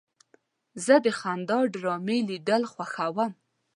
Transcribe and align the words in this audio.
زه 0.85 0.95
د 1.05 1.07
خندا 1.19 1.59
ډرامې 1.73 2.17
لیدل 2.29 2.61
خوښوم. 2.71 3.31